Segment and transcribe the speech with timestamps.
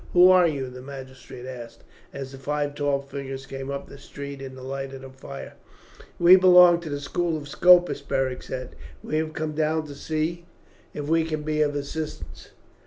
[0.13, 4.41] "Who are you?" the magistrate asked, as the five tall figures came up the street
[4.41, 5.53] in the light of the fire.
[6.17, 8.75] "We belong to the school of Scopus," Beric said.
[9.03, 10.45] "We have come down to see
[10.95, 12.49] if we can be of assistance.